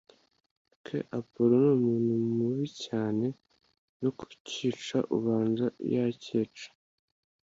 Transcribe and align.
k, 0.83 0.85
appolo 1.19 1.53
numuntu 1.67 2.13
mubi 2.37 2.67
cyane 2.85 3.25
no 4.01 4.09
kukica 4.17 4.97
ubanza 5.17 5.65
yakica! 5.93 6.67